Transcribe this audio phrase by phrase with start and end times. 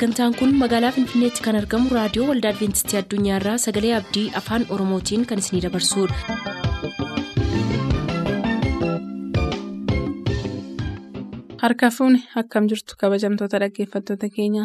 [0.00, 5.42] sagantaan kun magaalaa finfinneetti kan argamu raadiyoo waldaa adventistii addunyaarraa sagalee abdii afaan oromootiin kan
[5.44, 6.16] isinidabarsudha.
[11.62, 14.64] harka fuuni akkam jirtu kabajamtoota dhaggeeffattoota keenya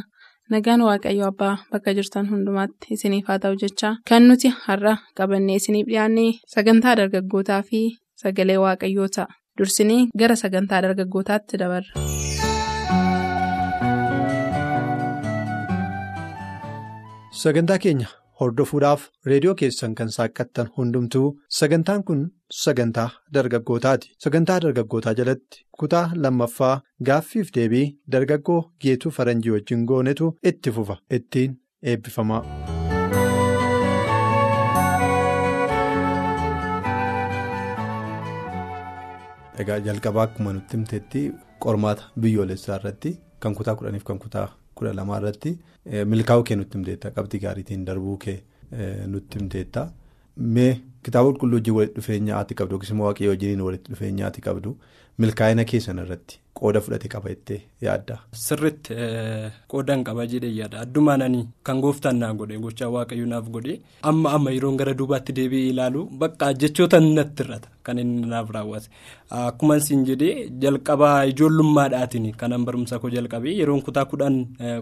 [0.54, 5.88] nagaan waaqayyo abbaa bakka jirtan hundumaatti isiniif haa ta'u jechaa kan nuti har'a qabannee isiniif
[5.91, 7.81] dhiyaanne sagantaa dargaggootaa fi
[8.23, 9.27] sagalee waaqayyoo ta'a
[9.59, 12.05] dursinee gara sagantaa dargaggootaatti dabarra.
[17.45, 18.08] Sagantaa keenya
[18.41, 21.26] hordofuudhaaf reediyoo keessan kan saaqqattan hundumtuu
[21.59, 22.21] sagantaan kun
[22.62, 26.73] sagantaa dargaggootaati sagantaa dargaggootaa jalatti kutaa lammaffaa
[27.12, 27.85] gaaffiif deebii
[28.18, 31.59] dargaggoo geetuu faranjii wajjin goonetu itti fufa ittiin
[31.94, 32.44] eebbifamaa.
[39.63, 41.21] egaa jalqabaa akkuma nutti himteetti
[41.66, 43.12] qormaata biyyoolessaa irratti
[43.46, 44.48] kan kutaa kudhaniif kan kutaa
[44.79, 45.51] kudha lamaa irratti
[46.13, 48.37] milkaa'uu kee nutti himteetta qabxii gaariitiin darbuu kee
[49.13, 49.87] nutti himteetta
[50.55, 50.71] mee
[51.04, 54.71] kitaaba qulqulluu wajjin walitti dhufeenya ati qabdu yookiis immoo waaqayyoo wajjiniin walitti dhufeenya ati qabdu
[55.23, 58.15] milkaa'ina keessan irratti qooda fudhate qaba jettee yaadda.
[58.45, 58.95] Sirriitti
[59.73, 63.76] qoodan qaba jedhee yaada addumaan ani kan gooftaan naa godhe gochaa waaqayyoo naaf godhe
[64.12, 68.90] amma amma yeroon gara duubaatti deebi'ee ilaalu bakka jechoota natti irrata kan inni naaf raawwate.
[69.30, 74.38] Akkuma siin jedhee jalqabaa ijoollummaadhaatiin kanan barumsa koo jalqabee yeroon kutaa kudhan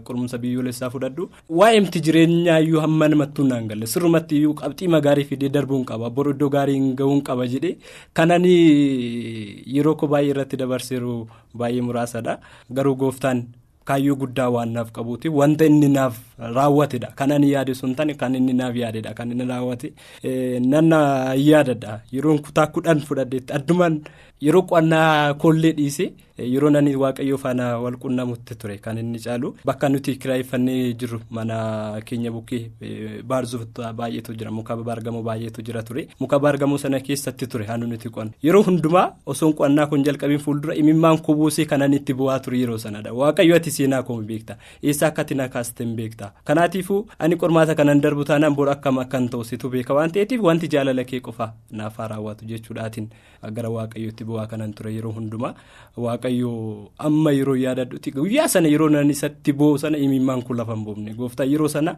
[0.07, 1.29] qorumsa biyyoolessaa fudhadhu.
[1.49, 6.09] Waa'eemti jireenyaayyuu hamma namattuu naan galle sirrumatti iyyuu qabxii magaarii fidee darbuun qaba.
[6.09, 7.77] Bor iddoo gaariin gahuun qaba jedhee
[8.13, 11.27] kananii yeroo koo baay'ee irratti dabarseeru.
[11.57, 12.39] Baay'ee muraasadha.
[12.73, 13.43] Garuu gooftaan
[13.85, 15.29] kaayyoo guddaa waan naaf qabuuti.
[15.29, 17.11] Wanta inni naaf raawwatedha.
[17.15, 19.13] Kan ani yaade sun tani kan inni naaf yaadedha.
[19.13, 19.93] Kan inni raawwate.
[20.59, 23.53] Nanna yaadadha yeroon kutaa kudhan fudhadheetti.
[23.53, 24.01] Addumaan
[24.45, 26.05] yeroo qo'annaa koollee dhiise
[26.53, 31.57] yeroo nani waaqayyoo faana wal qunnamutti ture kan inni caalu bakka nuti kiraayeffannee jirru mana
[32.05, 32.61] keenya bukkee
[33.31, 33.65] baarzuuf
[33.99, 36.07] baay'eetu jira muka baargamoo baay'eetu jira ture.
[36.19, 40.75] Muka baargamoo sana keessatti ture hannu nuti qo'anne yeroo hundumaa osoon qo'annaa kun jalqabiin fuuldura
[40.75, 43.13] imimmaan kubuusee kanan itti bu'aa ture yeroo sanadha.
[43.13, 48.01] Waaqayyo ati seenaa koo beekta eessa akka ati na kaastee beekta kanaatiifuu ani qormaata kanan
[48.01, 49.93] darbu taanaan bor akkam akkan ta'usitu beeka?
[49.93, 53.09] Waan ta'eetiif wanti jaalala kee qofa naaf haa raawwatu jechuudhaatiin
[53.53, 55.53] gara waaqayyootti bu'aa kanan ture yeroo hundumaa
[56.07, 56.57] waaqayyoo
[57.09, 61.13] amma yeroo yaadadhutti guyyaa sana yeroo nan isatti boo sana imimmaan kun lafa hin buufne
[61.21, 61.95] gooftaa yeroo sana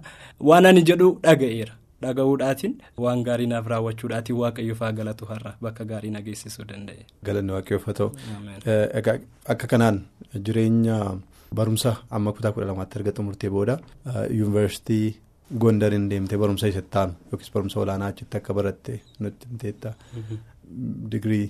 [0.51, 1.73] waan ani jedhu dhaga'eera.
[2.03, 2.73] dhaga'uudhaatiin
[3.03, 7.06] waan gaarii naaf raawwachuudhaatiin waaqayyoof haa galatu har'a bakka gaarii na geessisuu danda'e.
[7.28, 8.09] galanni waaqayyoof haa ta'u.
[9.53, 10.02] Akka kanaan
[10.47, 10.97] jireenya
[11.59, 13.78] barumsa amma kutaa kudha lamaatti erga xumurtee booda
[14.38, 15.16] yuunivarsiitii
[15.63, 19.94] gondariin deemtee barumsa isa taanu yookiis barumsa olaanaa achitti akka baratte nutti himteetta
[21.12, 21.47] digirii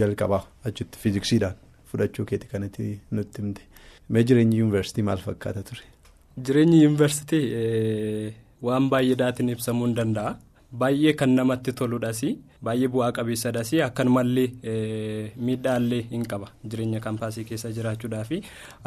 [0.00, 1.54] jalqabaa achitti fiiziksiidhaan
[1.92, 3.62] fudhachuu keeti kan nutti himte
[4.08, 5.82] mee jireenyi yuunivarsiitii maal fakkaata ture.
[6.46, 8.34] jireenyi yuunivarsiitii.
[8.66, 10.30] waan baay'eedhaatiin ibsamuu hin danda'a
[10.80, 12.20] baay'ee kan namatti toludhas
[12.68, 14.48] baay'ee bu'aa qabeessadhas akkanumallee
[15.46, 18.30] miidhaallee hin qaba jireenya kaampaasii keessa jiraachuudhaaf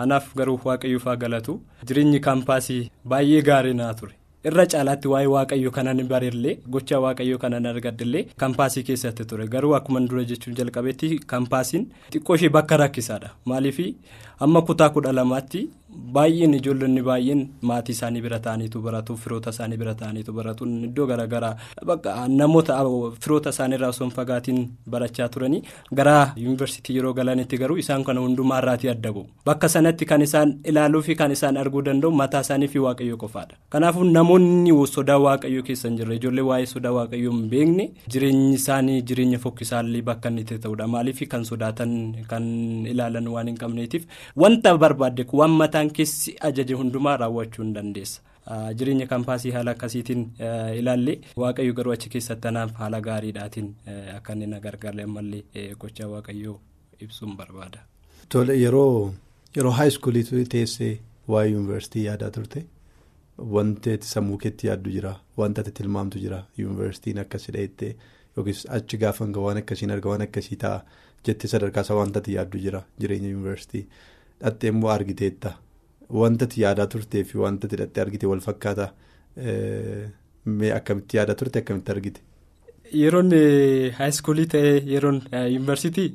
[0.05, 1.61] anaaf garuu waaqayyoof haa galatu.
[1.87, 2.81] Jireenyi kaampaasii
[3.13, 4.13] baay'ee gaarii naa ture
[4.49, 9.47] irra caalaatti waa'ee waaqayyo kanan bareellee gochaa waaqayyo kanan argadillee kaampaasii keessatti ture.
[9.47, 13.29] Garuu akkuma dura jechuun jalqabeetti kaampaasiin xiqqoo ishee bakka rakkisaadha.
[13.45, 13.79] Maaliif?
[14.39, 15.69] Amma kutaa kudha lamaatti.
[16.13, 20.65] baay'een ijoollonni baay'een maatii isaanii bira ta'aniitu baratu firoota isaanii bira ta'aniitu baratu.
[20.87, 21.51] Iddoo garaagaraa
[22.27, 22.77] namoota
[23.19, 25.61] firoota isaaniirraa osoo hin fagaatiin barachaa turanii
[25.99, 30.55] gara yuunivarsiitii yeroo galanitti garuu isaan kana hundumaa irraatii adda bu'u bakka sanatti kan isaan
[30.71, 33.55] ilaaluu fi kan isaan arguu danda'u mataa isaanii fi waaqayyoo qofaadha
[34.39, 37.85] namoonni sodaa waaqayyoo keessa hin jirre ijoollee waa'ee sodaa waaqayyoo hin beekne
[38.15, 41.93] jireenyi isaanii jireenya fokkisaallee bakka inni itti ta'udha maaliif kan sodaatan
[42.27, 42.43] kan
[42.93, 44.03] ilaalan waan hin qabneetiif
[44.35, 45.85] wanta barbaadde waan mataa.
[45.97, 48.21] keessi ajaja hundumaa raawwachuu hin dandeessa
[48.81, 50.21] jireenya kaampaasii haala akkasiitiin
[50.81, 53.73] ilaalle waaqayyo garuu achi keessatti anaaf haala gaariidhaatiin
[54.17, 55.43] akka inni na gargaarre ammallee
[55.79, 56.59] gochaa waaqayyoo
[56.99, 57.79] ibsuun barbaada.
[58.29, 59.13] Tole yeroo
[59.57, 60.93] yeroo haayiskuulii teessee
[61.33, 62.65] waa'ee yuunivarsiitii yaadaa turte
[63.37, 67.95] wanti sammuu keetti yaaddu jira wanta ati tilmaamtu jira yuunivarsiitiin akkasii dheettee
[68.37, 70.83] yookiis achi gaafa waan akkasiin arga waan akkasii ta'a
[71.27, 73.87] jettee sadarkaa isaa wanta ati yaaddu jira jireenya yuunivarsiitii
[74.43, 75.53] dhattee immoo argiteetta.
[76.09, 78.87] Wanta ati yaadaa turtee fi wanta ati dhattee argite wal fakkaata
[80.45, 82.21] mee akkamitti yaadaa turte akkamitti argite.
[82.91, 83.29] Yeroon
[83.97, 86.07] haayiskuulii ta'ee yeroon yuunivarsiitii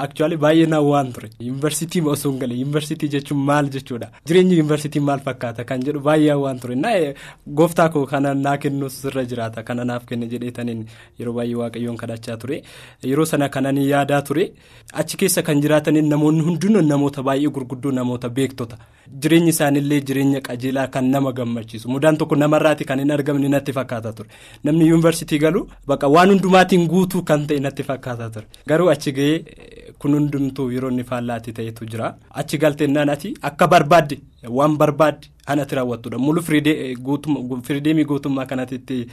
[0.00, 1.28] aktuwaali baay'ee naa waan ture.
[1.40, 4.08] Yuunivarsiitii osoo hin galee yuunivarsiitii jechuun maal jechuudha?
[4.26, 5.64] Jireenyi yuunivarsiitii maal fakkaata?
[5.64, 7.14] Kan jedhu baay'ee waan ture.
[7.54, 10.86] Gooftaa koo kana naa kennuus irra jiraata kana naaf kenne jedheetaniin
[11.18, 12.62] yeroo baay'ee waaqayyoon kadhachaa ture.
[13.04, 14.52] Yeroo sana kananii yaadaa ture.
[14.92, 18.78] Achi keessa kan jiraataniin namoonni hundinuu namoota baay'ee gurguddoo namoota beektota.
[19.22, 21.88] Jireenyi isaaniillee jireenya qajeelaa kan nama gammachiisu.
[21.88, 24.28] Mudaan tokko namarraati kan hin argamne natti fakkaata ture.
[24.64, 25.68] Namni yuunivarsiitii galu.
[26.16, 28.46] Waan hundumaatiin guutuu kan ta'e natti fakkaata ture.
[28.68, 32.14] Garuu achi ga'ee kun hundumtuu yeroo inni faallaatti ta'etu jira.
[32.30, 39.06] Achi galteennaan ati akka barbaadde waan barbaadde anatti raawwattudha mulu firideemii guutummaa kanatti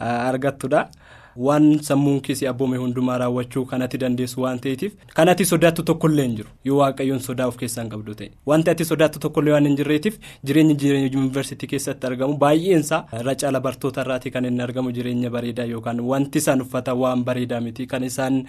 [0.00, 0.88] argattudha.
[1.36, 6.36] Waan sammuun keessi abboome hundumaa raawwachuu kanatti dandeessu waan ta'eetiif kan ati sodaattu tokkollee hin
[6.36, 6.48] jiru.
[6.64, 8.30] Yoo waaqayyoon sodaa of keessaan qabdu ta'e.
[8.46, 13.60] Wanti ati sodaattu tokkollee waan hin jirreetiif jireenyi jireenya yuunivarsiitii keessatti argamu baay'eensaa irra caala
[13.66, 17.86] bartoota irraatii kan inni argamu jireenya bareedaa yookaan wanti isaan uffatan waan bareedaa miti.
[17.86, 18.40] Kan isaan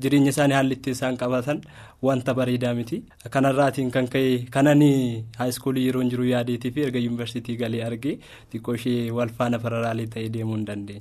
[0.00, 1.60] jireenya isaanii haalli itti isaan qabatan
[2.02, 3.02] wanta bareedaa miti.
[3.30, 8.18] Kanarraatiin kan ka'e kananii haayiskuulii yeroo jiru yaadeetii fi erga yuunivarsiitii galee argee
[8.52, 11.00] xiqqoo ishee wal faana paralaalee ta'ee deemuu hin.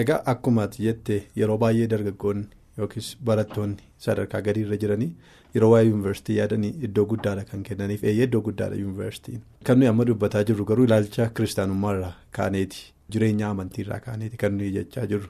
[0.00, 2.46] Egaa akkuma ati jette yeroo baay'ee dargaggoonni
[2.78, 5.10] yookiis barattoonni sadarkaa gadiirra jiranii
[5.56, 9.42] yeroo waa'ee yuunivarsiitii yaadanii iddoo guddaadha kan kennaniif eeyyee iddoo guddaadha yuunivarsiitiin.
[9.64, 15.06] Kan nuyi amma dubbataa jirru garuu ilaalcha kiristaanummaarraa kaaneeti jireenya amantiirraa kaaneeti kan nuyi jechaa
[15.14, 15.28] jirru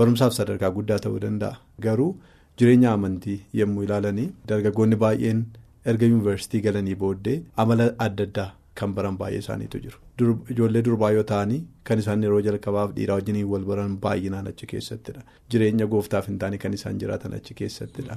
[0.00, 1.56] barumsaaf sadarkaa guddaa ta'uu danda'a
[1.88, 2.12] garuu
[2.58, 5.44] jireenya amantii yommuu ilaalanii dargaggoonni baay'een
[5.92, 8.50] erga yuunivarsiitii galanii booddee amala adda addaa.
[8.74, 9.98] Kan baran baay'ee isaaniitu jiru
[10.54, 11.58] ijoollee durbaa yoo ta'anii
[11.90, 15.22] kan isaan yeroo jalqabaaf dhiiraa wajjin wal baran baay'inaan achi keessattidha
[15.54, 18.16] jireenya gooftaaf hin taane kan isaan jiraatan achi keessattidha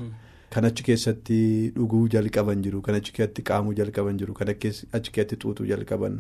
[0.56, 1.38] kan achi keessatti
[1.78, 6.20] dhuguu jalqaban jiru kan achi keessatti qaamuu jalqaban jiru kan achi keessatti xuuxuu jalqaban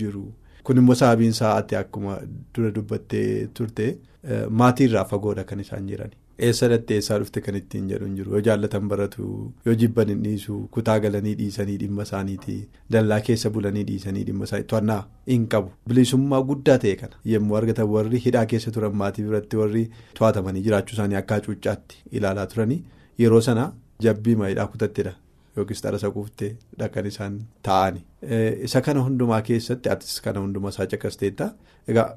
[0.00, 0.24] jiru.
[0.64, 2.18] Kun immoo sababiin sa'aatti akkuma
[2.56, 3.86] dura dubbattee turte
[4.60, 6.10] maatiirraa fagoodha kan isaan jiran.
[6.38, 8.30] Eessa dhattee eessaa dhufte kan ittiin jedhu hin jiru.
[8.34, 9.26] Yoo jaallatan baratu
[9.66, 12.56] yoo jibban hin dhiisu kutaa galanii dhiisanii dhimma isaaniiti
[12.96, 14.66] dallaa keessa bulanii dhiisanii dhimma isaanii.
[14.72, 14.98] To'annaa
[15.32, 15.70] hin qabu.
[15.88, 17.20] Bilisummaa guddaa ta'e kana.
[17.34, 19.84] Yommuu argatan warri hidhaa keessa turan maatii biratti warri
[20.20, 22.80] to'atamanii jiraachuu isaanii akka cuuccaatti ilaalaa turanii
[23.24, 23.70] yeroo sana
[24.08, 25.14] jabbii hidhaa kutattedha.
[25.56, 26.56] Yookiis tarasa kuuftee
[26.94, 28.04] kan isaan taa'ani
[28.68, 31.52] isa kana hundumaa keessatti atis kana hundumaa isaa caqasteetta
[31.88, 32.08] egaa.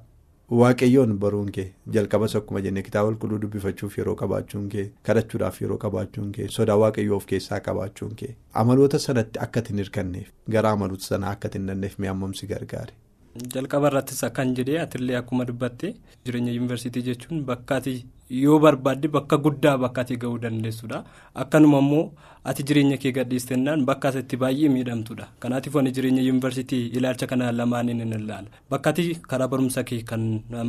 [0.51, 6.29] Waaqayyoon baruun kee jalqabas akkuma jennee kitaaba qulqulluu dubbifachuuf yeroo qabaachuun kee kadhachuudhaaf yeroo qabaachuun
[6.37, 8.29] kee sodaa waaqayyoo of keessaa qabaachuun kee
[8.61, 12.93] amaloota sanatti akka hin hirkanneef gara amaloota sanaa akka hin danneef mi'aamamsi gargaare.
[13.55, 15.93] Jalqaba irrattis akkan jedhee atillee akkuma dubbatte
[16.25, 17.97] jireenya yuunivarsiitii jechuun bakkaati
[18.29, 21.03] yoo barbaadde bakka guddaa bakka ati ga'uu dandeessudha
[21.43, 22.11] akkanuma immoo
[22.49, 27.99] ati jireenya kee gadhiistennaan bakka ati baay'ee miidhamtudha kanaatiif ani jireenya yuunivarsiitii ilaalcha kana lamaaniin
[28.03, 30.23] hin ilaala bakka ati karaa barumsa kee kan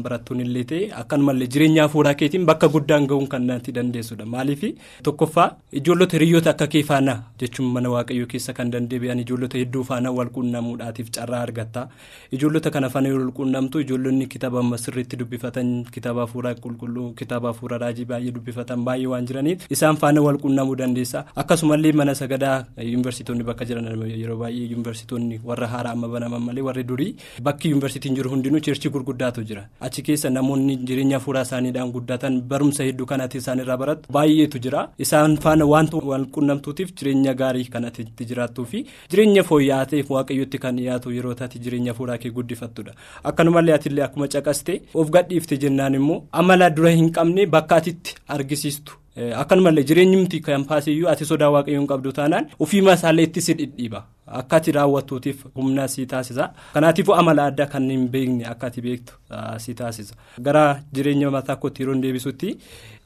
[0.05, 4.63] barattuun illee ta'e akkanumallee jireenya hafuuraa keetiin bakka guddaan ga'uun kan natti dandeessudha maaliif?
[5.03, 5.49] Tokkoffaa
[5.81, 10.31] ijoollota hiriyoota akka kee faana jechuun mana waaqayyoo keessa kan dandeebi'an ijoollota hedduu faana wal
[10.39, 11.89] quunnamuudhaatiif carraa argatta.
[12.33, 18.05] Ijoollota kana faana wal quunnamtu ijoollonni kitaaba sirriitti dubbifatan kitaaba hafuuraa qulqulluu kitaaba hafuura raajii
[18.13, 22.57] baay'ee dubbifatan baay'ee waan jiraniif isaan faana wal quunnamuu dandeessa akkasumallee mana sagadaa
[22.91, 23.87] yuunivarsiitonni bakka jiran
[24.23, 27.11] yeroo baay'ee yuunivarsiitonni warra haaraa amma banaman malee warri durii
[27.51, 29.63] bakki yuunivarsiitiin jiru hundinuu cheerchii gurguddaatu jira.
[29.81, 34.89] Achi keessa namoonni jireenya hafuuraa isaaniidhaan guddatan barumsa hedduu kanatti isaanirraa baratu baay'eetu jira.
[35.07, 40.77] Isaan faana waan wal quunnamtuutiif jireenya gaarii kanatti jiraattuu fi jireenya fooyya'aa ta'eef waaqayyotti kan
[40.81, 42.93] dhiyaatu yeroo taati jireenya hafuuraa kee guddifattudha
[43.31, 47.38] akkanumallee atillee akkuma caqaste of gadhiifte jennaan immoo amala dura hin qabne.
[47.47, 48.93] Bakka atitti argisiistu.
[49.37, 54.05] Akkanumallee jireenyumti kaampaasiyyuu ati sodaa waaqayyoon qabdu taanaan ofiima isaallee itti si dhidhiiba.
[54.41, 56.53] Akka ati raawwattuutiif humna si taasisa.
[56.75, 59.13] Kanaatiifuu amala addaa kan hin beekne akka ati beektu
[59.59, 60.15] si taasisa.
[60.43, 62.59] Gara jireenya mataa kootti yeroo deebisutti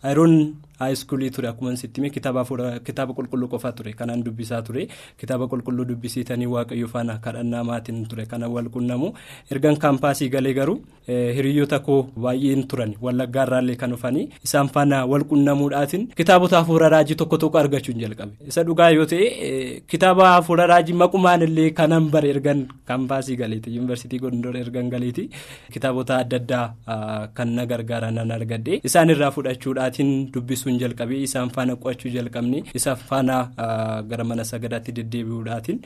[0.05, 4.89] yeroon haayiskuulii ture akkuma sitti kitaaba qulqulluu qofa ture kanaan dubbisaa ture.
[5.17, 8.27] Kitaaba qulqulluu dubbisiitanii waaqayyo faana kadhannaa maatiin ture.
[8.27, 9.13] Kana wal qunnamu
[9.51, 16.07] ergan kaampaasii galee garuu hiriyoota koo baay'een turan wallaggaarraallee kan dhufanii isaan faana wal qunnamuudhaatiin
[16.21, 18.33] kitaabota hafuura raajii tokko tokko argachuun jalqabe.
[18.49, 24.19] Isa dhugaa yoo ta'e kitaaba hafuura raajii maqumaan illee kanan bare ergan kaampaasii galeeti yuunivarsiitii
[24.25, 25.29] gondor ergan galeeti.
[25.73, 32.11] Kitaabota adda addaa kan na gargaaran nan argadde isaanirraa fudhachuudhaatiin dubbisuun jalqabee isaan faana qo'achuu
[32.17, 33.37] jalqabne isa faana
[34.11, 35.79] gara mana sagadaatti deddeebi'uudhaatiin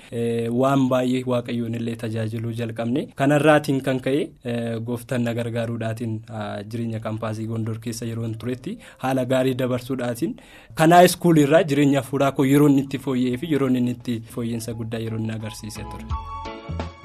[0.60, 3.06] waan baay'ee waaqayyoon illee tajaajiluu jalqabne.
[3.20, 4.22] Kanarraatiin kan ka'e
[5.06, 6.14] gooftaan na gargaaruudhaatiin
[6.70, 10.34] jireenya kaampaasii gondor keessa yeroo turetti haala gaarii dabarsuudhaatiin
[10.74, 14.98] kanaa iskuulirraa jireenya hafuuraa koo yeroo inni itti fooyya'ee fi yeroo inni itti fooyya'insa guddaa
[15.06, 16.95] yeroo inni agarsiisee ture.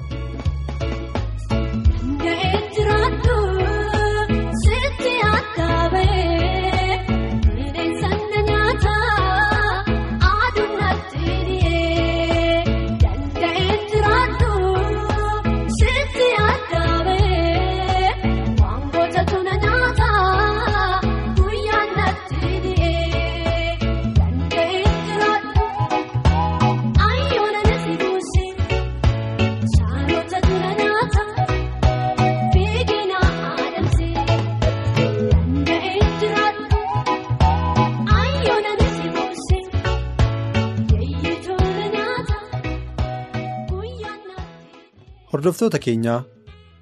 [45.42, 46.24] Hordoftoota keenyaa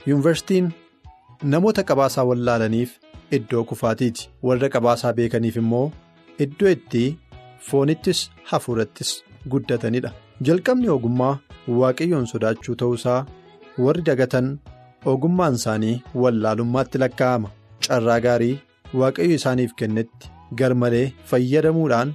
[0.07, 0.67] yuunivarsiitiin
[1.53, 2.91] namoota qabaasaa wallaalaniif
[3.37, 4.29] iddoo kufaatiiti.
[4.47, 5.93] Warra qabaasaa beekaniif immoo
[6.45, 7.05] iddoo itti
[7.69, 9.13] foonittis hafuurattis
[9.55, 10.11] guddatanidha
[10.49, 11.39] jalqabni ogummaa
[11.79, 13.19] waaqayyoon sodaachuu ta'uusaa
[13.87, 14.53] warri dagatan
[15.15, 17.49] ogummaan isaanii wallaalummaatti lakkaa'ama.
[17.87, 18.61] Carraa gaarii
[19.03, 20.29] waaqayyo isaaniif kennetti
[20.63, 22.15] garmalee fayyadamuudhaan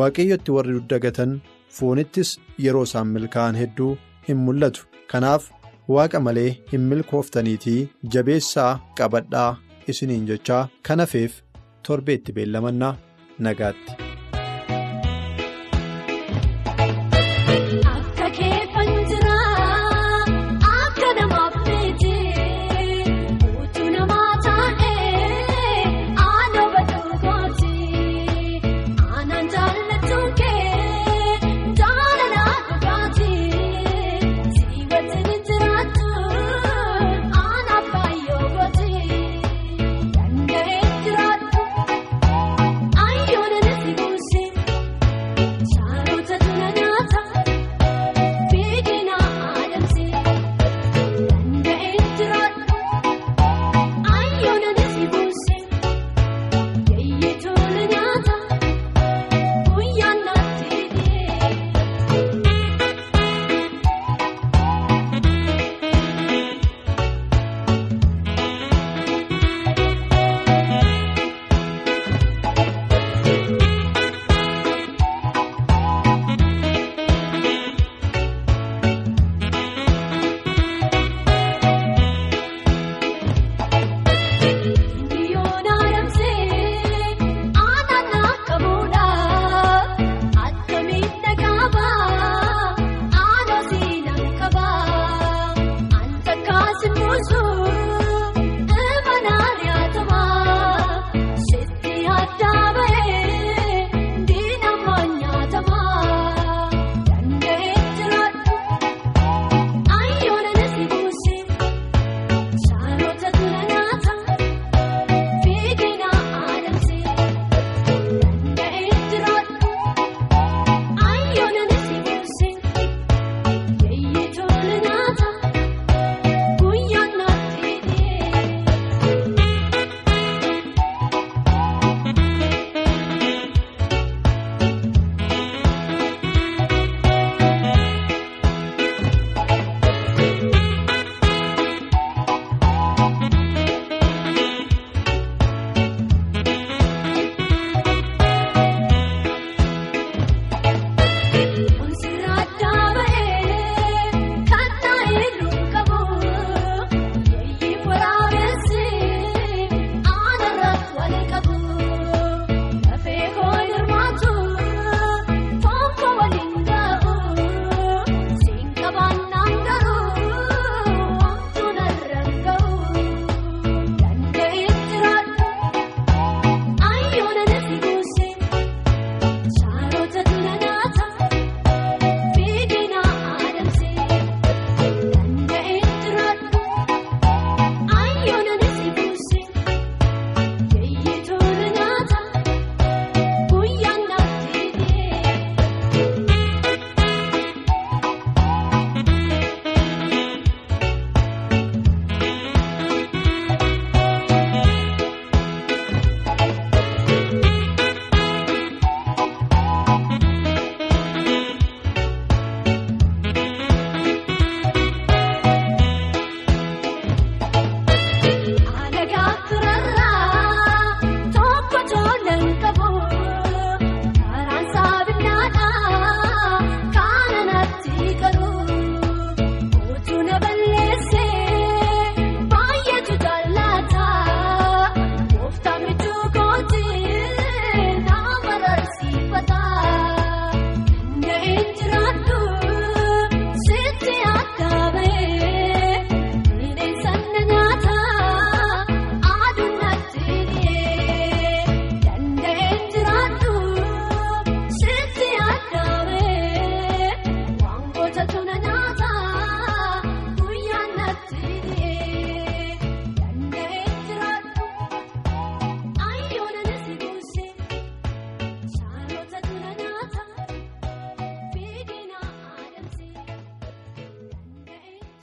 [0.00, 1.40] waaqayyotti warri dagatan
[1.80, 3.92] foonittis yeroo isaan milkaa'an hedduu
[4.28, 4.84] hin mul'atu.
[5.12, 5.42] Kanaaf
[5.94, 7.78] waaqa malee hin milkooftaniitii
[8.16, 9.50] jabeessaa qabadhaa
[9.94, 11.40] isiniin jechaa kan hafeef
[11.88, 12.94] torbeetti beellamannaa
[13.48, 14.05] nagaatti.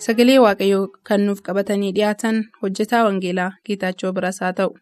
[0.06, 4.74] Sagalee waaqayyoo kan nuuf qabatanii dhiyaatan hojjetaa wangeelaa geetaachoo biraas haa ta'u.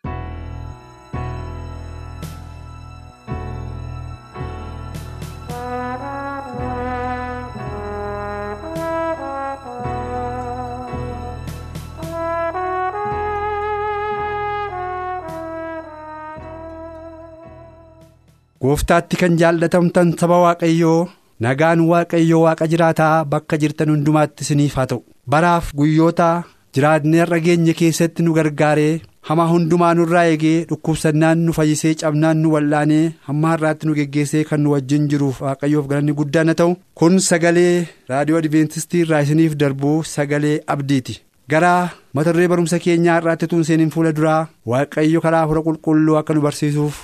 [18.63, 20.99] gooftaatti kan jaallatamtan saba waaqayyoo
[21.45, 26.43] nagaan waaqayyoo waaqa jiraataa bakka jirtan hundumaatti isiniif haa ta'u baraaf guyyoota
[26.75, 32.51] jiraannee har'a geenye keessatti nu gargaaree hamaa hundumaa nurraa eegee dhukkubsannaan nu fayyisee cabnaan nu
[32.53, 37.75] wal'aanee hamma har'aatti nu geggeessee kan nu wajjin jiruuf waaqayyoof galanni guddaan ta'u kun sagalee
[38.09, 41.21] raadiyoo adventistii irraa isiniif darbuu sagalee abdiiti.
[41.51, 46.33] gara mata duree barumsa keenyaa har'aatti tun seeniin fuula duraa waaqayyo karaa hafuura qulqulluu akka
[46.33, 46.99] nu barsiisuuf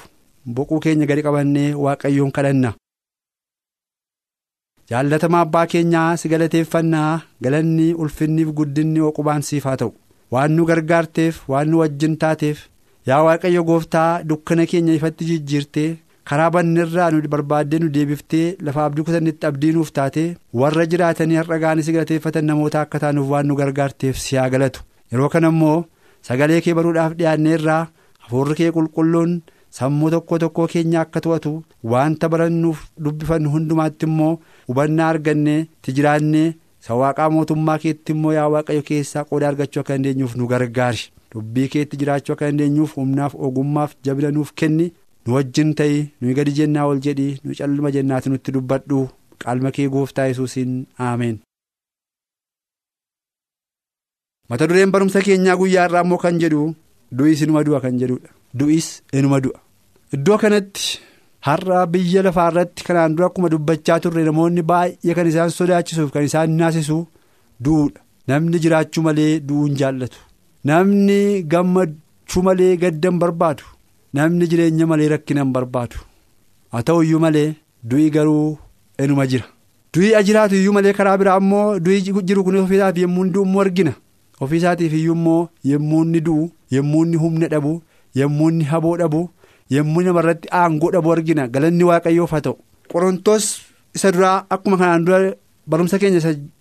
[0.58, 2.74] boquu keenya gadi qabannee waaqayyoon kadhanna.
[4.92, 9.92] Jaallatama abbaa keenyaa si galateeffannaa galanni ulfinniif guddinni oqubaan siif haa ta'u
[10.36, 12.62] waan nu gargaarteef waan nu wajjin taateef
[13.10, 15.90] yaa waaqayyo gooftaa dukkana keenya ifatti jijjiirtee
[16.32, 20.28] karaa banneerraa nu barbaaddee nu deebiftee lafa abdii nuuf taatee
[20.62, 25.30] warra jiraatanii har'a si galateeffatan namoota akka taanuuf waan nu gargaarteef si haa galatu yeroo
[25.36, 25.78] kana immoo
[26.30, 27.84] sagalee kee baruudhaaf dhiyaanneerraa
[28.24, 29.32] hafuurri kee qulqulluun.
[29.78, 31.52] Sammuu tokko tokkoo keenya akka to'atu
[31.92, 34.32] wanta barannuuf dubbifannu hundumaatti immoo
[34.68, 36.48] hubannaa argannee itti jiraannee
[36.82, 41.04] isa waaqaa mootummaa keetti immoo yaa waaqayyo keessaa qooda argachuu akka dandeenyuuf nu gargaari
[41.36, 44.88] dubbii keetti jiraachuu akka dandeenyuuf humnaaf ogummaaf jabina nuuf kenni
[45.26, 49.04] nu wajjin ta'ii nuyi gadi jennaa ol jedhii nu calluma jennaati nutti dubbadhu
[49.44, 50.74] qaalma kee gooftaa yesuusiin
[51.08, 51.38] aameen.
[54.50, 56.62] mata dureen barumsa keenyaa guyyaa irraa immoo kan jedhu
[57.18, 59.60] du'is inuma du'a kan jedhudha du'is inuma du'a.
[60.16, 61.00] Iddoo kanatti
[61.48, 66.24] har'a biyya lafaa irratti kanaan dura akkuma dubbachaa turre namoonni baay'ee kan isaan sodaachisuuf kan
[66.30, 66.98] isaan naasisu
[67.64, 68.00] du'uudha.
[68.30, 70.18] Namni jiraachuu malee du'uu hin jaallatu.
[70.70, 71.20] Namni
[71.54, 73.64] gammachuu malee gadda hin barbaadu.
[74.18, 75.98] Namni jireenya malee rakkina hin barbaadu.
[76.72, 77.48] Haa ta'u iyyuu malee
[77.90, 78.58] du'i garuu
[79.04, 79.46] inuma jira.
[79.94, 83.94] Du'i jiraatu iyyuu malee karaa biraa immoo du'i jiru kun ofiisaatiif yommuu du'u immoo argina.
[84.42, 85.42] Ofiisaatiif iyyuu immoo
[85.72, 87.82] yommuu inni du'u yommuu inni humna dhabu
[88.22, 89.30] yommuu inni haboo dhabu.
[89.76, 91.48] Yommuu namarratti aangoo dhabu argina.
[91.48, 92.56] Galanni waaqayyoof haa ta'u.
[92.92, 93.46] Qorontoos
[93.96, 95.34] isa duraa akkuma kanaan dura
[95.68, 96.20] barumsa keenya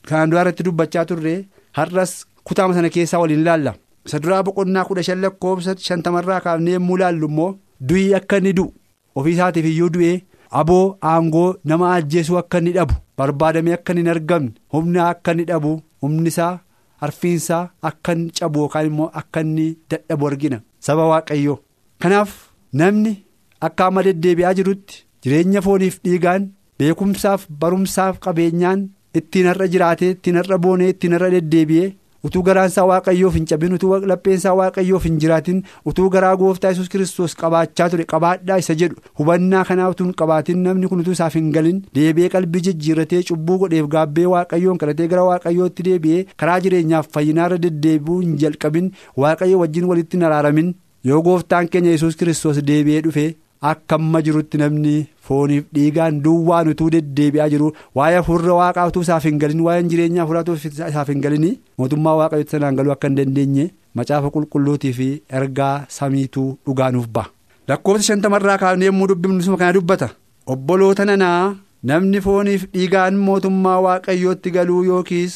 [0.09, 1.35] kanaan duraa irratti dubbachaa turre
[1.79, 2.13] har'as
[2.45, 3.75] kutaama sana keessaa waliin ilaalla.
[4.07, 7.51] Isa duraa boqonnaa kudha shan lakkoofsa shantamarraa kaafnee yommuu ilaallu immoo
[7.89, 8.73] du'ii akka inni du'u.
[9.17, 10.17] Ofiisaatiif iyyuu du'ee
[10.51, 12.95] aboo aangoo nama ajjeesuu akka inni dhabu.
[13.19, 16.59] Barbaadamee akka hin argamne humna akka inni dhabu humni isaa
[17.01, 20.61] harfiinsaa akka inni cabu yookaan immoo akka inni dadhabu argina.
[20.81, 21.59] Saba waaqayyoo.
[22.03, 22.31] Kanaaf.
[22.73, 23.13] Namni
[23.61, 26.49] akka amma deddeebi'aa jirutti jireenya fooniif dhiigaan
[26.79, 28.89] beekumsaaf barumsaaf qabeenyaan
[29.21, 31.95] ittiin har'a jiraatee ittiin har'a boonee ittiin har'a deddeebi'ee
[32.27, 37.35] utuu garaansaa waaqayyoof hin cabin utuu lapheensaa waaqayyoof hin jiraatin utuu garaa gooftaa yesus kiristoos
[37.43, 41.53] qabaachaa ture qabaadhaa isa jedhu hubannaa kanaa utuu hin qabaatin namni kun utuu isaaf hin
[41.59, 47.59] galin deebi'ee qalbii jijjiirratee cubbuu godheef gaabbee waaqayyoon kadhatee gara waaqayyootti deebi'ee karaa jireenyaaf fayyinaarra
[47.69, 48.91] deddeebi'uu hin jalqabin
[49.25, 50.75] waaqayyo wajjin walitti hin araaramin.
[51.09, 53.25] Yoo gooftaan keenya yesus kiristoos deebi'ee dhufe
[53.71, 54.95] akka amma jirutti namni
[55.29, 60.23] fooniif dhiigaan duwwaan utuu deddeebi'aa jiru waa'ee hafuurri waaqaa utuu isaaf hin galin waa'een jireenyaa
[60.27, 60.59] hafuuraa
[60.91, 61.47] isaaf hin galin
[61.83, 63.67] mootummaa waaqayyootti sanaan galuu akka hin dandeenye
[64.01, 65.09] macaafa qulqulluutii fi
[65.41, 67.27] ergaa samiituu dhugaanuuf ba'a.
[67.69, 70.09] lakkoofsa shantamarraa kaafnee yommuu dubbifnu kana dubbata
[70.55, 71.55] obboloota nanaa
[71.91, 75.35] namni fooniif dhiigaan mootummaa waaqayyootti galuu yookiis.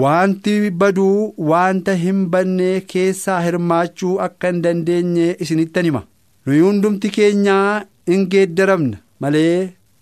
[0.00, 6.00] Wanti baduu wanta hin banne keessaa hirmaachuu akka hin dandeenye isinittan hima
[6.46, 9.58] nuyi hundumti keenyaa hin geeddaramna malee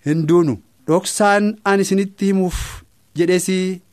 [0.06, 0.54] hin duunu.
[0.88, 2.60] Dhoksaan an isinitti himuuf
[3.18, 3.48] jedhes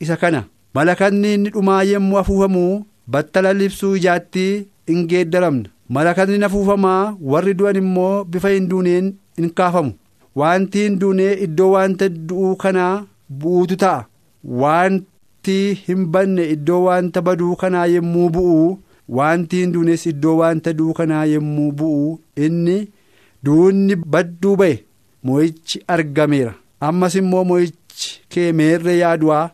[0.06, 0.44] isa kana.
[0.74, 2.64] Malakatni inni dhumaa yommuu afuufamu
[3.16, 4.46] battala libsuu ijaatti
[4.92, 5.68] hin geeddaramna.
[5.88, 9.92] Malakatni afuufamaa warri du'an immoo bifa hin duuneen hin kaafamu.
[10.36, 13.04] Wanti hin duunee iddoo wanta du'uu kanaa
[13.42, 14.04] bu'uutu ta'a
[15.48, 18.78] wanti hin banne iddoo wanta baduu kanaa yommuu bu'u
[19.18, 22.76] wanti hin duunes iddoo wanta du'uu kanaa yommuu bu'u inni
[23.44, 24.74] duunni badduu ba'e
[25.24, 26.52] moo'ichi argameera.
[26.80, 29.50] Ammas immoo moo'ichi kee meerre yaadu'aa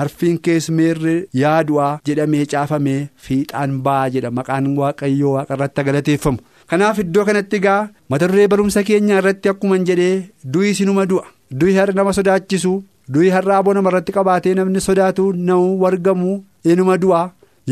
[0.00, 4.30] harfiin kees meerre yaadu'aa jedhamee caafamee fiixaan ba'aa jedha.
[4.30, 6.38] Maqaan waaqayyoo waaqa irratti galateeffamu.
[6.70, 11.24] kanaaf iddoo kanatti egaa mata duree barumsa keenya irratti akkuma jedhee du'i sinuma du'a.
[11.58, 12.72] Du'i har'a nama sodaachisu
[13.12, 17.22] du'i har'a aboo namarratti qabaatee namni sodaatu nama wargamu inuma du'a.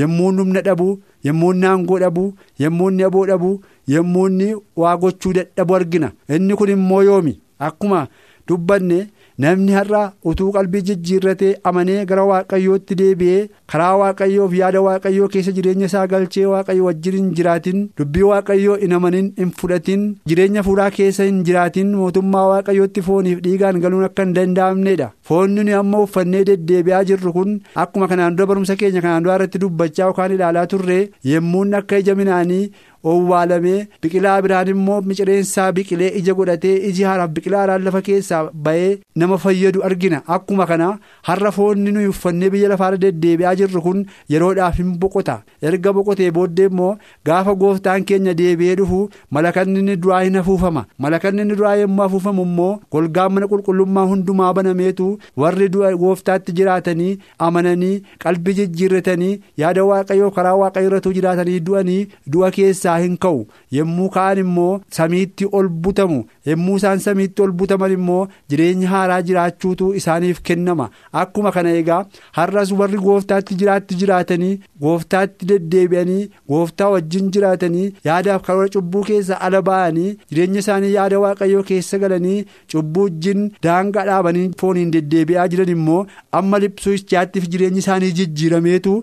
[0.00, 0.86] Yommuu humna dhabu
[1.24, 2.24] yommuu aangoo dhabu
[2.62, 3.50] yommuu aboo dhabu
[3.94, 6.12] yommuu waa gochuu dadhabu argina.
[6.28, 7.38] Inni kun immoo yoomi?
[7.60, 8.06] Akkuma
[8.48, 9.06] dubbanne
[9.38, 15.86] namni har'a utuu qalbii jijjiirratee amanee gara waaqayyootti deebi'ee karaa waaqayyoof yaada waaqayyoo keessa jireenya
[15.90, 21.24] isaa galchee waaqayyo wajjin hin jiraatin dubbii waaqayyoo hin amanin hin fudhatin jireenya fuudhaa keessa
[21.30, 27.04] hin jiraatin mootummaa waaqayyootti fooniif dhiigaan galuun akka hin danda'amnedha foonni nuyi amma uffannee deddeebi'aa
[27.10, 27.52] jirru kun
[27.84, 30.98] akkuma kanaan dura barumsa keenya kanaan dura irratti dubbachaa yookaan ilaalaa turre
[31.32, 32.64] yemmuun akka ija minaanii
[33.12, 38.92] owwaalamee biqilaa biraan immoo micireensaa biqilee ija godhatee iji haaraaf biqilaa haaraan lafa keessaa ba'ee
[39.22, 40.20] nama fayyadu argina.
[40.36, 40.86] Akkuma kana
[41.28, 44.00] har'a foonni nuyi uffannee biyya lafaarra deddeebi'aa jirru kun
[44.34, 45.36] yeroodhaaf hin boqota.
[45.62, 46.94] Erga boqotee booddee immoo
[47.30, 50.84] gaafa gooftaan keenya deebi'ee dhufu malakanni inni duraa hin afuufama.
[50.98, 55.10] Malakanni inni duraa yommuu afuufamu immoo golgaan mana qulqullummaa hundumaa banameetu
[55.44, 55.68] warri
[56.04, 57.12] gooftaatti jiraatanii
[57.48, 57.94] amananii
[58.26, 59.32] qalbii jijjiirratanii
[59.64, 62.98] yaada waaqayyoo karaa waaqayyoo irratti jiraatanii du'anii du'a keessaa.
[63.04, 63.40] hin ka'u
[63.76, 66.18] yommuu ka'an immoo samiitti ol butamu
[66.50, 68.20] yommuu isaan samiitti ol butaman immoo
[68.52, 70.86] jireenya haaraa jiraachuutu isaaniif kennama
[71.22, 71.98] akkuma kana egaa
[72.38, 74.52] har'as warri gooftaatti jiraatti jiraatanii
[74.84, 76.20] gooftaatti deddeebi'anii
[76.52, 82.38] gooftaa wajjin jiraatanii yaadaaf karoora cubbuu keessa ala ba'anii jireenya isaanii yaada waaqayyoo keessa galanii
[82.74, 86.00] cubbuu wajjin daangaa dhaabanii fooniin deddeebi'aa jiran immoo
[86.40, 88.96] amma liphsuu ichaattiif jireenyi isaanii jijjiirameetu.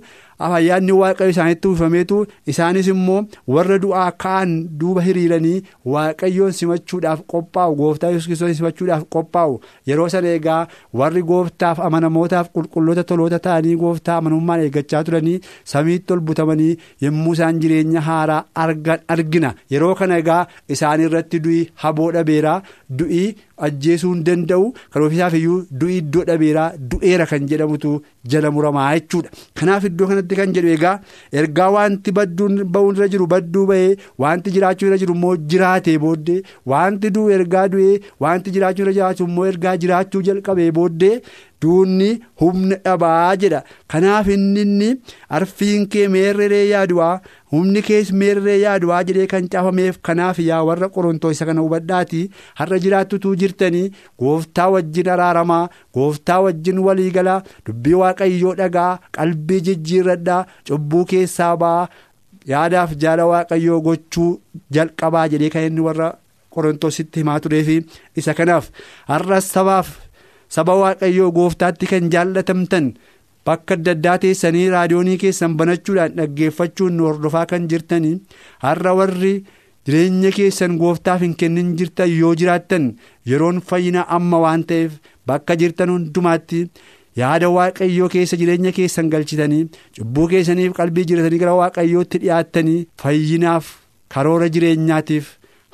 [0.47, 2.17] Ayyaanni waaqayyo isaanitti uwwifameetu
[2.54, 3.19] isaanis immoo
[3.56, 4.51] warra du'aa ka'an
[4.84, 5.62] duuba hiriiranii
[5.93, 9.60] waaqayyoon simachuudhaaf qophaa'u gooftaa kiristoos simachuudhaaf qophaa'u.
[9.89, 10.62] Yeroo sana egaa
[11.01, 15.38] warri gooftaaf amanamootaaf qulqulloota toloota ta'anii gooftaa amanummaan eeggachaa turanii
[15.73, 18.43] samiitti ol butamanii yommuu isaan jireenya haaraa
[19.15, 19.54] argina.
[19.75, 20.41] Yeroo kana egaa
[20.77, 22.62] isaan irratti du'i haboo dhabeeraa
[22.99, 23.23] du'i
[23.67, 24.73] ajjeesuu hin danda'u.
[24.93, 27.91] Kan ofiisaaf iyyuu du'i iddoo dhabeeraa du'eera kan jedhamutu
[28.34, 29.30] jala muramaa jechuudha.
[29.60, 30.96] Kanaaf iddoo kanatti kan jedhu egaa
[31.41, 33.91] ergaa wanti badduun ba'uun irra jiru badduu ba'ee
[34.26, 36.39] wanti jiraachuu irra jiru immoo jiraatee booddee
[36.76, 37.94] wanti du'u ergaa du'ee
[38.28, 41.15] wanti jiraachuu irra jiraatu immoo ergaa jiraachuu jalqabee booddee.
[41.63, 42.06] duunni
[42.41, 43.58] humna dhabaa jedha
[43.94, 44.88] kanaaf inni
[45.39, 47.12] arfiin kee meerree yaadu'aa
[47.51, 52.21] humni kees meerree yaadu'aa jedhee kan caafameef kanaaf yaa warra qorontoo isa kana hubadhaati
[52.59, 53.83] har'a jiraattutuu jirtanii
[54.23, 55.63] gooftaa wajjin araaramaa
[55.99, 61.89] gooftaa wajjin waliigalaa dubbii waaqayyoo dhagaa qalbii jijjiirradhaa cubbuu keessaa ba'aa
[62.53, 64.29] yaadaaf jaala waaqayyoo gochuu
[64.77, 66.07] jalqabaa jedhee kan inni warra
[66.55, 67.77] qorontositti himaa tureefi
[68.23, 68.71] isa kanaaf
[69.11, 69.91] har'as sabaaf.
[70.55, 72.87] saba waaqayyoo gooftaatti kan jaallatamtan
[73.45, 78.13] bakka adda addaa teessanii raadiyoonii keessan banachuudhaan dhaggeeffachuun nu hordofaa kan jirtanii
[78.65, 79.34] har'a warri
[79.89, 82.88] jireenya keessan gooftaaf hin kennin jirtan yoo jiraattan
[83.34, 84.99] yeroon fayyina amma waan ta'eef
[85.32, 86.62] bakka jirtan hundumaatti
[87.23, 89.63] yaada waaqayyoo keessa jireenya keessan galchitanii
[89.99, 93.73] cubbuu keessaniif qalbii jiratanii gara waaqayyootti dhiyaattanii fayyinaaf
[94.15, 95.25] karoora jireenyaatiif.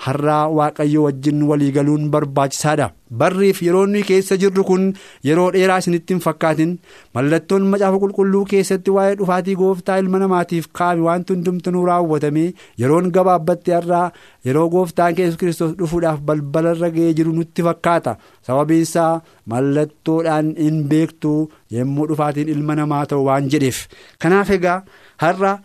[0.05, 2.87] Har'aa waaqayyo wajjin waliigaluun barbaachisaadha.
[3.19, 4.83] Barriif yeroo nuyi keessa jirru kun
[5.27, 6.73] yeroo dheeraa isinitti hin fakkaatin.
[7.15, 12.43] Mallattoon macaafa qulqulluu keessatti waa'ee dhufaatii gooftaa ilma namaatiif kaa'ame wanti hundumtuu raawwatame
[12.83, 14.11] yeroon gabaabbatte har'aa
[14.49, 18.17] yeroo gooftaan yesuus kiristoos dhufuudhaaf balbalarra ga'ee jiru nutti fakkaata.
[18.47, 21.33] Sababiin isaa mallattoodhaan hin beektu
[21.71, 23.87] yommuu dhufaatiin ilma namaa ta'u waan jedheef.
[24.21, 24.77] Kanaaf egaa
[25.23, 25.57] har'a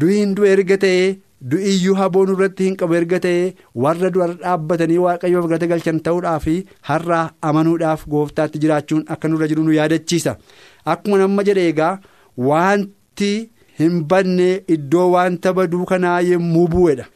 [0.00, 1.16] du'iin du'a erga ta'ee.
[1.50, 6.46] Du'iyyuu haboon irratti hin qabu erga ta'ee warra du'arra dhaabbatanii waaqayyoof galata galchan ta'uudhaaf
[6.88, 10.36] har'aa amanuudhaaf gooftaatti jiraachuun akka nurra jiru nu yaadachiisa.
[10.92, 11.92] Akkuma nama jedhe egaa
[12.48, 13.30] wanti
[13.78, 17.06] hin banne iddoo wanta baduu kanaa yommuu bu'edha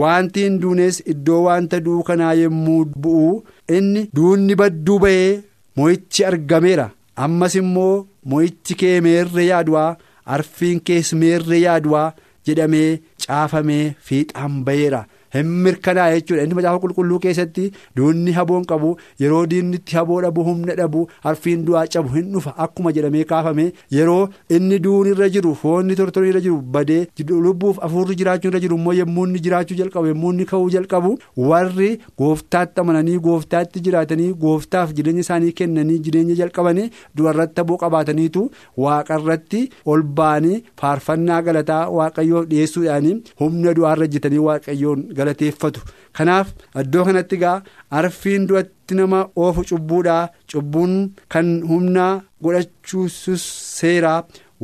[0.00, 3.28] wanti hin duunes iddoo wanta du'u kanaa yommuu bu'u
[3.76, 5.30] inni duunni badduu ba'ee
[5.76, 6.90] mo'ichi argameera.
[7.24, 9.90] Ammas immoo mo'ichi kee meerre yaadu'aa
[10.36, 12.08] arfiin kees meerre yaadu'aa
[12.50, 12.90] jedhamee
[13.26, 15.02] caafamee fiixaan ba'eera
[15.36, 17.64] hin mirkanaa'e jechuudha inni macaafa qulqulluu keessatti
[18.00, 18.90] duunni haboon qabu
[19.24, 23.66] yeroo diinni itti haboo dhabu humna dhabu arfiin du'aa cabu hin dhufa akkuma jedhamee kaafame
[23.98, 24.20] yeroo
[24.58, 27.00] inni duun irra jiru foonni tortorii irra jiru badee
[27.46, 31.12] lubbuuf afuurri jiraachuu irra jiru immoo yommuu inni jiraachuu jalqabu yommuu inni ka'uu jalqabu
[31.50, 31.90] warri
[32.22, 36.88] gooftaatti amananii gooftaatti jiraatanii gooftaaf jireenya isaanii kennanii jireenya jalqabanii
[37.20, 38.44] du'arratti haboo qabaataniitu
[38.86, 39.60] waaqarratti
[39.94, 45.06] ol ba'anii faarfannaa galataa waaqayyoof dhiyeessuudhaanii humna du'aarra hojjetanii waaqayyoon.
[45.20, 45.80] Galateeffatu
[46.18, 46.52] kanaaf
[46.82, 47.56] iddoo kanatti egaa
[48.00, 50.94] arfiin du'atti nama oofu cubbuudhaa cubbuun
[51.34, 52.12] kan humnaa
[52.44, 53.42] godhachuusus
[53.80, 54.20] seeraa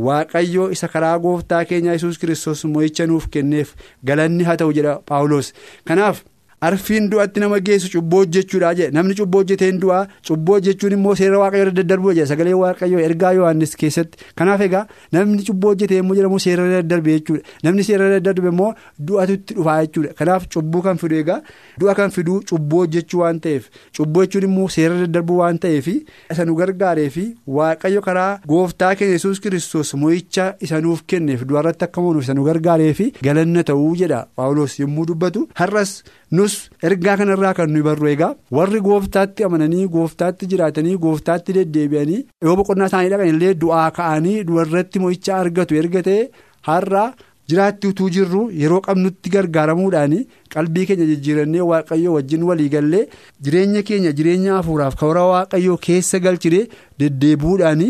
[0.06, 3.74] waaqayyoo isa karaa gooftaa keenya yesus kiristoos mo'icha nuuf kenneef
[4.08, 5.52] galanni haa ta'u jedha paawuloos
[5.90, 6.18] kanaaf
[6.60, 11.38] arfiin du'atti nama geessu cubboo hojjechuudha jedhe namni cubboo hojjeteen du'aa cubboo hojjechuun immoo seera
[11.42, 14.18] waaqayyoo daddarbuu jedhe sagalee waaqayyoo ergaa yohannis keessatti.
[14.36, 17.42] Kanaaf egaa namni cubboo hojjetee immoo jedhamu seera daddarbe jechuudha.
[17.64, 18.72] Namni seera daddarbe immoo
[19.10, 20.14] du'atutti dhufaa jechuudha.
[20.18, 21.40] Kanaaf cubbuu kan fidu egaa
[21.80, 26.44] du'a kan fiduu cubboo hojjechuu waan ta'eef cubboo jechuun immoo seera daddarbuu waan ta'eef isa
[26.48, 27.26] nu gargaaree fi
[27.58, 32.44] waaqayyo karaa gooftaa keenya yesuus kiristoos mo'icha isa nuuf kenneef du'arratti akka moonuuf isa nu
[32.48, 34.26] gargaaree fi galanna ta'uu jedha.
[34.36, 35.92] Paawuloos yommuu dubbatu har'as
[36.32, 36.54] nus
[36.88, 42.86] ergaa kanarraa kan nuyi barru egaa warri gooftaatti amananii gooftaatti jiraatanii gooftaatti deddeebi'anii yoo boqonnaa
[42.90, 46.24] isaanii dhaqan illee du'aa ka'anii du'arratti mo'icha argatu erga ta'e
[46.70, 47.04] har'a
[47.50, 50.16] jiraatti utuu jirru yeroo qabnutti gargaaramuudhaan
[50.56, 53.04] qalbii keenya jijjiirannee waaqayyoo wajjin walii gallee
[53.48, 56.60] jireenya keenya jireenya hafuuraaf karaa waaqayyoo keessa galchine
[57.00, 57.86] deddeebi'uudhaan.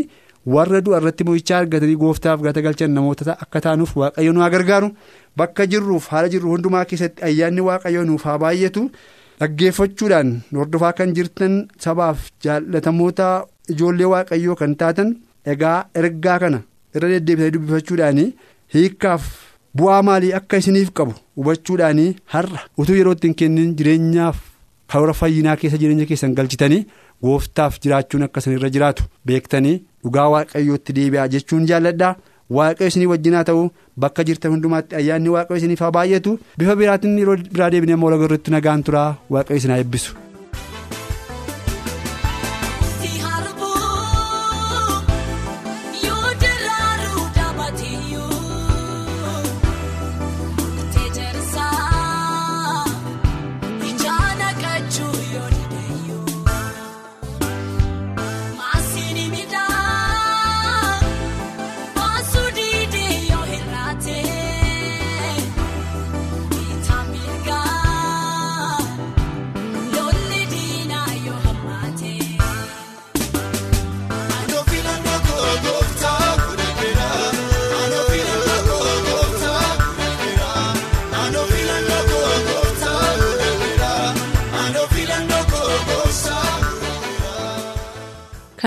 [0.54, 4.88] Warra du'a irratti mo'ichaa argatanii gooftaaf gata galchan namoota akka taanuuf waaqayyo nu haa gargaaru
[5.40, 8.82] bakka jirruuf haala jirru hundumaa keessatti ayyaanni waaqayyoo nuuf haa baay'atu
[9.40, 10.30] dhaggeeffachuudhaan
[10.60, 11.56] hordofaa kan jirtan
[11.86, 13.28] sabaaf jaallatamoota
[13.74, 15.10] ijoollee waaqayyoo kan taatan
[15.54, 16.60] egaa ergaa kana
[16.96, 18.20] irra deddeebisanii dubbifachuudhaan
[18.74, 19.24] hiikkaaf
[19.80, 22.00] bu'aa maalii akka isiniif qabu hubachuudhaan
[22.36, 24.38] har'a utuu yeroo ittiin kennin jireenyaaf
[24.92, 26.86] karoora fayyinaa keessa jireenya keessan galchitanii.
[27.24, 32.14] gooftaaf jiraachuun akkasii irra jiraatu beektanii dhugaa waaqayyootti deebi'aa jechuun jaalladhaa
[32.58, 33.64] waaqayyo isinii wajjin haa ta'u
[34.04, 38.50] bakka jirtan hundumaatti ayyaanni waaqayyo isiniif haa baay'atu bifa biraatiin yeroo biraa deebinee amma walagarratti
[38.56, 40.12] nagaan turaa waaqayyo isin haa eebbisu.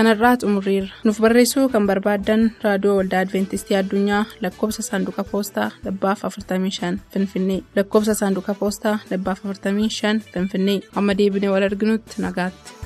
[0.00, 6.92] Kanarraa xumurreerra nuuf barreessuu kan barbaaddan raadiyoo waldaa adventistii addunyaa lakkoofsa saanduqa poostaa dhibbaaf 45
[7.14, 7.60] finfinnee.
[7.76, 10.80] Lakkoofsa saanduqa poostaa dhibbaaf 45 finfinnee.
[10.96, 12.79] Amma deebinee wal arginutti nagaatti.